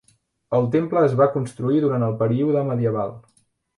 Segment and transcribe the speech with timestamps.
[0.59, 3.15] El temple es va construir durant el període medieval.